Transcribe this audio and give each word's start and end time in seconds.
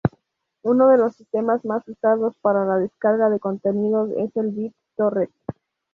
Uno 0.63 0.89
de 0.89 0.97
los 0.97 1.15
sistemas 1.15 1.63
más 1.63 1.87
usados 1.87 2.33
para 2.41 2.65
la 2.65 2.79
descarga 2.79 3.29
de 3.29 3.39
contenidos 3.39 4.09
es 4.17 4.35
el 4.35 4.49
BitTorrent. 4.49 5.29